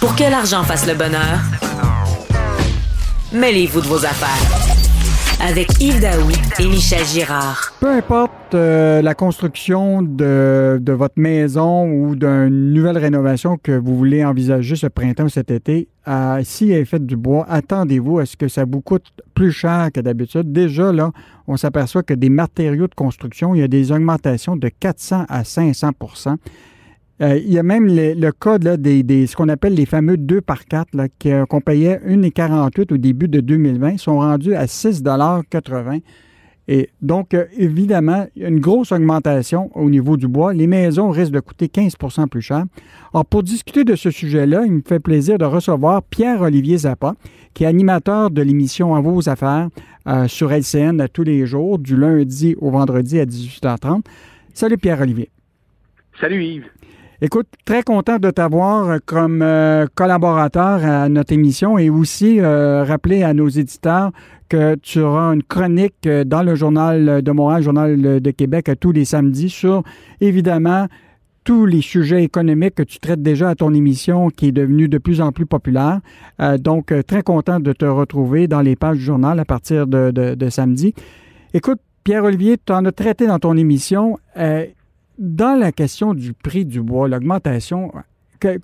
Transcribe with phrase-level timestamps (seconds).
[0.00, 1.40] Pour que l'argent fasse le bonheur,
[3.32, 4.68] mêlez-vous de vos affaires.
[5.44, 7.72] Avec Yves Daoui et Michel Girard.
[7.80, 14.24] Peu importe euh, la construction de, votre maison ou d'une nouvelle rénovation que vous voulez
[14.24, 15.88] envisager ce printemps ou cet été,
[16.44, 19.90] si elle est faite du bois, attendez-vous à ce que ça vous coûte plus cher
[19.92, 20.52] que d'habitude.
[20.52, 21.10] Déjà, là,
[21.48, 25.42] on s'aperçoit que des matériaux de construction, il y a des augmentations de 400 à
[25.42, 25.90] 500
[27.20, 30.40] euh, il y a même le code là, des, ce qu'on appelle les fameux 2
[30.40, 31.08] par 4 là,
[31.46, 36.00] qu'on payait 1,48 au début de 2020, sont rendus à 6,80
[36.70, 40.52] et donc, euh, évidemment, une grosse augmentation au niveau du bois.
[40.52, 42.64] Les maisons risquent de coûter 15% plus cher.
[43.14, 47.14] Alors, pour discuter de ce sujet-là, il me fait plaisir de recevoir Pierre-Olivier Zappa,
[47.54, 49.70] qui est animateur de l'émission À vos affaires
[50.06, 54.02] euh, sur LCN tous les jours, du lundi au vendredi à 18h30.
[54.52, 55.30] Salut Pierre-Olivier.
[56.20, 56.66] Salut Yves.
[57.20, 63.24] Écoute, très content de t'avoir comme euh, collaborateur à notre émission et aussi euh, rappeler
[63.24, 64.12] à nos éditeurs
[64.48, 68.92] que tu auras une chronique euh, dans le Journal de Montréal, Journal de Québec, tous
[68.92, 69.82] les samedis sur,
[70.20, 70.86] évidemment,
[71.42, 74.98] tous les sujets économiques que tu traites déjà à ton émission qui est devenue de
[74.98, 75.98] plus en plus populaire.
[76.60, 80.94] donc, très content de te retrouver dans les pages du journal à partir de samedi.
[81.54, 84.18] Écoute, Pierre-Olivier, tu en as traité dans ton émission
[85.18, 87.92] dans la question du prix du bois, l'augmentation,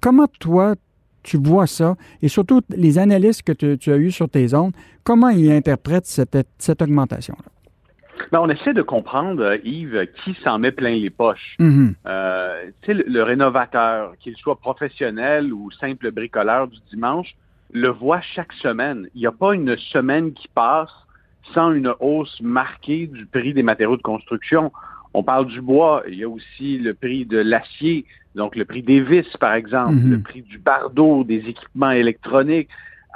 [0.00, 0.74] comment toi,
[1.22, 5.28] tu vois ça, et surtout les analystes que tu, as eus sur tes ondes, comment
[5.28, 7.50] ils interprètent cette, augmentation-là?
[8.30, 11.56] Ben, on essaie de comprendre, euh, Yves, qui s'en met plein les poches.
[11.60, 17.34] Euh, le, le, rénovateur, qu'il soit professionnel ou simple bricoleur du dimanche,
[17.72, 19.08] le voit chaque semaine.
[19.14, 20.92] Il n'y a pas une semaine qui passe
[21.52, 24.72] sans une hausse marquée du prix des matériaux de construction.
[25.14, 28.82] On parle du bois, il y a aussi le prix de l'acier, donc le prix
[28.82, 30.10] des vis, par exemple, mhm.
[30.10, 32.68] le prix du bardeau, des équipements électroniques.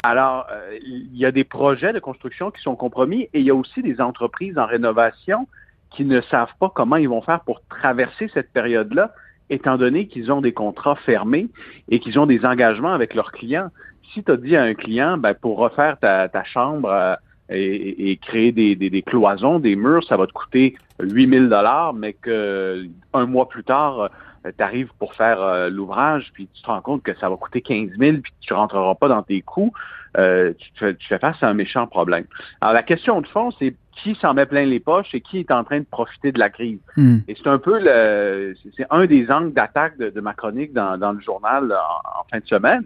[0.04, 3.50] Alors, euh, il y a des projets de construction qui sont compromis et il y
[3.50, 5.48] a aussi des entreprises en rénovation
[5.90, 9.12] qui ne savent pas comment ils vont faire pour traverser cette période-là,
[9.50, 11.48] étant donné qu'ils ont des contrats fermés
[11.88, 13.70] et qu'ils ont des engagements avec leurs clients.
[14.12, 17.14] Si tu as dit à un client, ben, pour refaire ta, chambre, euh,
[17.50, 23.26] et, créer des, cloisons, des murs, ça va te coûter 8000 dollars, mais que un
[23.26, 24.10] mois plus tard,
[24.46, 27.36] euh, tu arrives pour faire euh, l'ouvrage, puis tu te rends compte que ça va
[27.36, 29.72] coûter 15 000, puis tu rentreras pas dans tes coûts,
[30.16, 32.24] euh, tu, fais, tu, fais, face à un méchant problème.
[32.60, 35.50] Alors la question de fond, c'est qui s'en met plein les poches et qui est
[35.50, 36.78] en train de profiter de la crise?
[36.96, 37.18] Hmm.
[37.26, 41.20] Et c'est un peu le, c'est un des angles d'attaque de, ma chronique dans, le
[41.20, 42.84] journal en, fin de semaine.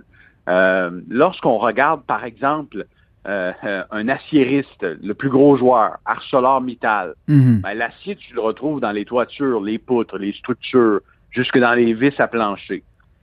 [1.10, 2.86] Lorsqu'on regarde, par exemple,
[3.28, 3.52] euh,
[3.90, 7.60] un aciériste, le plus gros joueur, ArcelorMittal, mhm.
[7.60, 11.00] ben, l'acier, tu le retrouves dans les toitures, les poutres, les structures,
[11.30, 12.82] jusque dans les vis à plancher.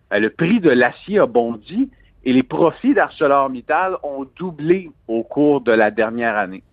[0.10, 1.90] Ben, le prix de l'acier a bondi
[2.24, 6.64] et les profits d'ArcelorMittal ont doublé au cours de la dernière année.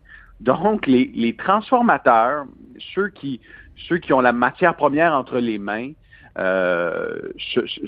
[0.41, 2.45] Donc, les, les transformateurs,
[2.95, 3.41] ceux qui,
[3.89, 5.93] ceux qui ont la matière première entre les mains,
[6.39, 7.19] euh,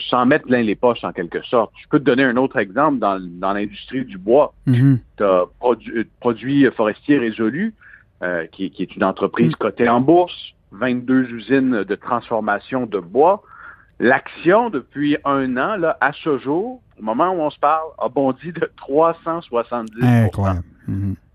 [0.08, 1.70] s'en mettre plein les poches en quelque sorte.
[1.82, 4.54] Je peux te donner un autre exemple dans, dans l'industrie du bois.
[4.66, 4.98] Mm-hmm.
[5.18, 7.74] Tu as produit, Produits Forestiers Résolus,
[8.22, 9.56] euh, qui, qui, est une entreprise mm.
[9.56, 13.42] cotée en bourse, 22 usines de transformation de bois.
[14.00, 18.08] L'action, depuis un an, là, à ce jour, au moment où on se parle, a
[18.08, 20.62] bondi de 370 Incroyable.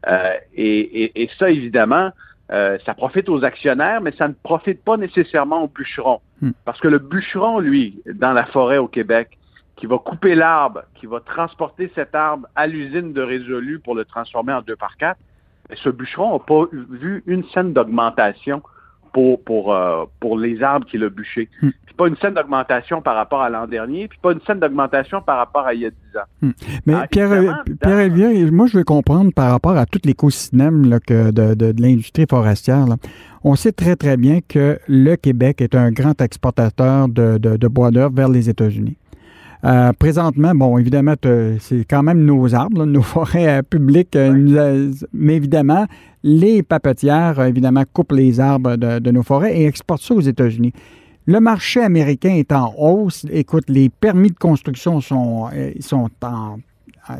[0.08, 2.12] Euh, et, et, et, ça, évidemment,
[2.52, 6.22] euh, ça profite aux actionnaires, mais ça ne profite pas nécessairement aux bûcherons.
[6.44, 6.52] Hmm.
[6.66, 9.38] Parce que le bûcheron, lui, dans la forêt au Québec,
[9.78, 14.04] qui va couper l'arbre, qui va transporter cet arbre à l'usine de Résolu pour le
[14.04, 15.20] transformer en deux par quatre,
[15.74, 18.62] ce bûcheron n'a pas vu une scène d'augmentation
[19.14, 21.48] pour, pour, euh, pour les arbres qu'il a bûchés.
[21.62, 21.70] Hmm.
[21.86, 25.22] Puis pas une scène d'augmentation par rapport à l'an dernier, puis pas une scène d'augmentation
[25.22, 26.22] par rapport à il y a 10 ans.
[26.42, 26.52] Hmm.
[26.86, 31.54] Mais ah, Pierre, Pierre moi je veux comprendre par rapport à tout l'écosystème de, de,
[31.54, 32.86] de l'industrie forestière.
[33.44, 37.92] On sait très très bien que le Québec est un grand exportateur de, de bois
[37.92, 38.98] d'œuvre vers les États-Unis.
[39.66, 41.16] Euh, présentement, bon, évidemment,
[41.60, 45.86] c'est quand même nos arbres, nos forêts euh, publiques, euh, mais évidemment,
[46.24, 50.74] les papetières, évidemment, coupent les arbres de, nos forêts et exportent ça aux États-Unis.
[51.26, 53.26] Le marché américain est en hausse.
[53.32, 55.48] Écoute, les permis de construction sont,
[55.80, 56.58] sont en,
[57.08, 57.16] en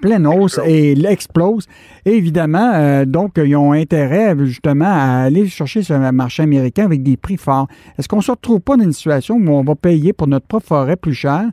[0.00, 1.66] pleine hausse et l'explose.
[2.04, 7.16] évidemment, euh, donc, ils ont intérêt justement à aller chercher ce marché américain avec des
[7.16, 7.68] prix forts.
[7.98, 10.46] Est-ce qu'on ne se retrouve pas dans une situation où on va payer pour notre
[10.46, 11.44] propre forêt plus cher,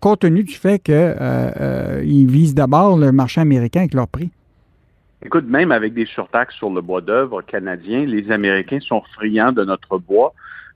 [0.00, 4.30] compte tenu du fait qu'ils euh, euh, visent d'abord le marché américain avec leur prix?
[5.24, 9.64] Écoute, même avec des surtaxes sur le bois d'œuvre canadien, les Américains sont friands de
[9.64, 10.34] notre bois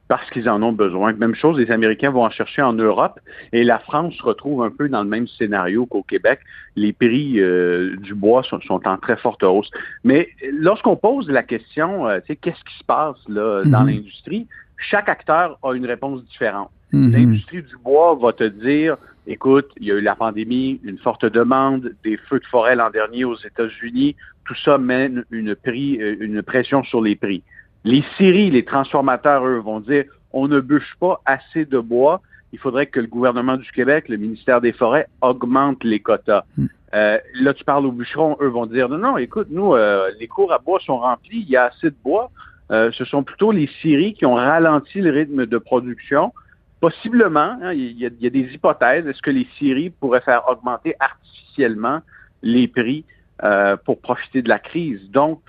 [0.08, 1.12] parce qu'ils en ont besoin.
[1.12, 3.20] Même chose, les Américains vont en chercher en Europe
[3.52, 6.40] et la France se retrouve un peu dans le même scénario qu'au Québec.
[6.76, 9.70] Les prix euh, du bois sont, en très forte hausse.
[10.04, 13.88] Mais lorsqu'on pose la question, euh, qu'est-ce qui se passe là, dans mhm.
[13.88, 14.46] l'industrie,
[14.78, 16.70] chaque acteur a une réponse différente.
[16.92, 17.12] Mhm.
[17.12, 18.96] L'industrie du bois va te dire,
[19.26, 22.88] écoute, il y a eu la pandémie, une forte demande, des feux de forêt l'an
[22.90, 24.16] dernier aux États-Unis,
[24.46, 27.42] tout ça mène une, prix, euh, une pression sur les prix.
[27.88, 30.04] Les scieries, les transformateurs, eux, vont dire
[30.34, 32.20] on ne bûche pas assez de bois.
[32.52, 36.44] Il faudrait que le gouvernement du Québec, le ministère des Forêts, augmente les quotas.
[36.58, 36.66] Hmm.
[36.94, 40.28] Euh, là, tu parles aux bûcherons, eux vont dire non, non, écoute, nous, euh, les
[40.28, 42.30] cours à bois sont remplis, il y a assez de bois.
[42.70, 46.34] Euh, ce sont plutôt les scieries qui ont ralenti le rythme de production.
[46.80, 49.06] Possiblement, hein, il, y a, des hypothèses.
[49.06, 52.00] Est-ce que les scieries pourraient faire augmenter artificiellement
[52.42, 53.06] les prix
[53.86, 55.00] pour profiter de la crise?
[55.10, 55.40] Donc,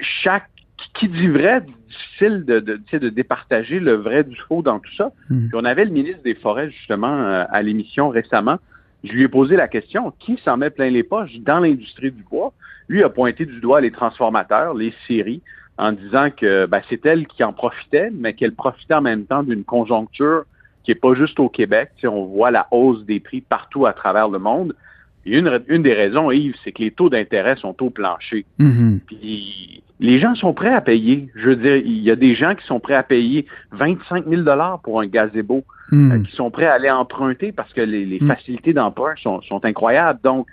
[0.00, 0.48] chaque
[0.94, 5.12] qui dit vrai, difficile de, de, de départager le vrai du faux dans tout ça.
[5.48, 8.58] Puis on avait le ministre des Forêts, justement, euh, à l'émission récemment.
[9.04, 12.22] Je lui ai posé la question, qui s'en met plein les poches dans l'industrie du
[12.22, 12.52] bois?
[12.88, 15.42] Lui a pointé du doigt les transformateurs, les scieries,
[15.78, 19.42] en disant que ben, c'est elle qui en profitait, mais qu'elle profitait en même temps
[19.42, 20.44] d'une conjoncture
[20.82, 21.90] qui n'est pas juste au Québec.
[21.96, 24.74] Tu on voit la hausse des prix partout à travers le monde.
[25.26, 28.46] Et une, une des raisons, Yves, c'est que les taux d'intérêt sont au plancher.
[28.58, 28.98] Hmm.
[29.06, 31.28] Puis les gens sont prêts à payer.
[31.34, 34.42] Je veux dire, il y a des gens qui sont prêts à payer 25 000
[34.42, 36.12] dollars pour un gazebo, hmm.
[36.12, 38.28] euh, qui sont prêts à aller emprunter parce que les, hmm.
[38.28, 40.20] facilités d'emprunt sont, incroyables.
[40.22, 40.46] Donc,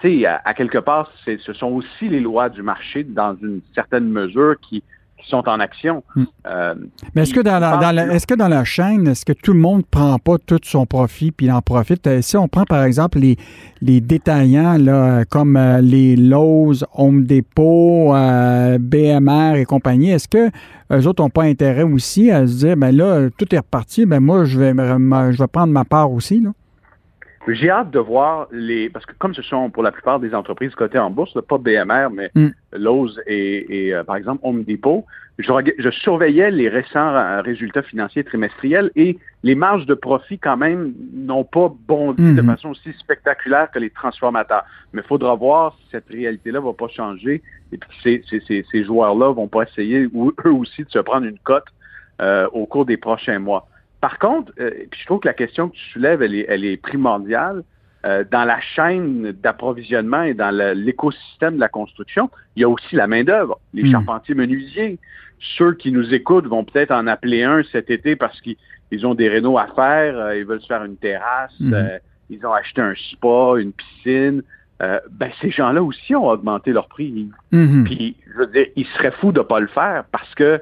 [0.00, 4.08] tu sais, à, quelque part, ce sont aussi les lois du marché dans une certaine
[4.08, 4.82] mesure qui,
[5.28, 6.02] sont en action.
[6.14, 6.24] Hmm.
[6.46, 6.74] Euh,
[7.14, 9.84] Mais est-ce que dans la, est-ce que dans la chaîne, est-ce que tout le monde
[9.86, 12.06] prend pas tout son profit puis il en profite?
[12.06, 13.36] Euh, si on prend par exemple les,
[13.82, 20.50] les détaillants là, comme euh, les Lowe's, Home Depot, BMR et compagnie, est-ce que
[20.92, 24.20] eux autres n'ont pas intérêt aussi à se dire ben là, tout est reparti, ben
[24.20, 26.50] moi je vais je vais prendre ma part aussi là?
[27.48, 28.90] J'ai hâte de voir les.
[28.90, 32.08] Parce que comme ce sont pour la plupart des entreprises cotées en bourse, pas BMR,
[32.12, 32.48] mais mm.
[32.72, 35.04] Lowe's et, euh, par exemple Home Depot,
[35.38, 40.92] je, surveillais les récents euh, résultats financiers trimestriels et les marges de profit, quand même,
[41.12, 42.46] n'ont pas bondi de mm-hmm.
[42.46, 44.64] façon aussi spectaculaire que les transformateurs.
[44.92, 48.84] Mais il faudra voir si cette réalité-là va pas changer et puis ces, ces, ces,
[48.84, 51.66] joueurs-là vont pas essayer, eux aussi, de se prendre une cote
[52.20, 53.68] euh, au cours des prochains mois.
[54.00, 57.62] Par contre, euh, je trouve que la question que tu soulèves, elle est, primordiale.
[58.04, 62.94] Euh, dans la chaîne d'approvisionnement et dans l'écosystème de la construction, il y a aussi
[62.94, 63.90] la main-d'œuvre, les hmm.
[63.90, 64.98] charpentiers menuisiers.
[65.58, 69.28] Ceux qui nous écoutent vont peut-être en appeler un cet été parce qu'ils ont des
[69.28, 71.74] rénaux à faire, euh, ils veulent se faire une terrasse, hmm.
[72.30, 74.42] ils ont acheté un spa, une piscine.
[74.78, 77.28] ben, ces gens-là aussi ont augmenté leur prix.
[77.50, 77.84] Hmm.
[77.84, 80.60] Puis, je veux dire, ils seraient fous de ne pas le faire parce que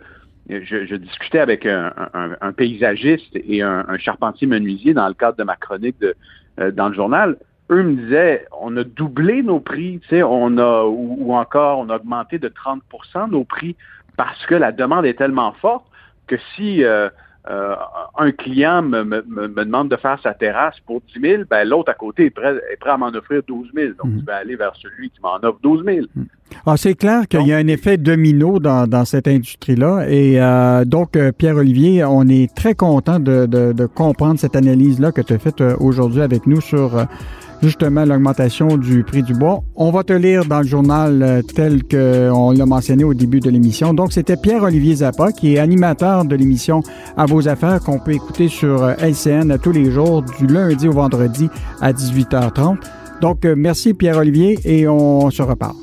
[0.49, 5.99] je, discutais avec un, paysagiste et un, charpentier menuisier dans le cadre de ma chronique
[6.01, 6.15] de,
[6.61, 7.37] euh, dans le journal.
[7.71, 11.89] Eux me disaient, on a doublé nos prix, tu sais, on a ou, encore on
[11.89, 13.75] a augmenté de 30% nos prix
[14.17, 15.87] parce que la demande est tellement forte
[16.27, 17.09] que si euh,
[17.51, 17.75] euh,
[18.17, 21.91] un client me, me, me, demande de faire sa terrasse pour 10 000, ben, l'autre
[21.91, 23.93] à côté est prêt, est prêt à m'en offrir 12 000.
[24.03, 26.07] Donc, je vais aller vers celui qui m'en offre 12 000.
[26.15, 26.23] Mm.
[26.67, 30.07] Ah, c'est clair qu'il y a un effet domino dans, dans cette industrie-là.
[30.09, 35.13] Et euh, donc, euh, Pierre-Olivier, on est très content de, de, de comprendre cette analyse-là
[35.13, 37.07] que tu as faite aujourd'hui avec nous sur
[37.65, 39.63] justement l'augmentation du prix du bois.
[39.75, 43.51] On va te lire dans le journal euh, tel qu'on l'a mentionné au début de
[43.51, 43.95] l'émission.
[43.95, 46.83] Donc, c'était Pierre-Olivier Zappa, qui est animateur de l'émission
[47.17, 50.93] À vos affaires, qu'on peut écouter sur euh, LCN tous les jours, du lundi au
[50.93, 51.49] vendredi
[51.81, 52.77] à 18h30.
[53.21, 55.77] Donc, euh, merci Pierre-Olivier et on se reparle.